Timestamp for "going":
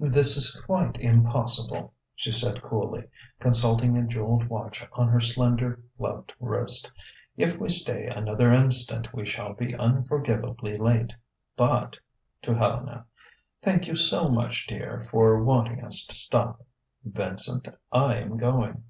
18.36-18.82